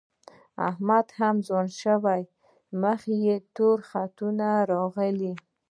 [0.69, 1.97] احمد هم ځوان شو،
[2.81, 5.33] مخ یې تور خطونه راغلي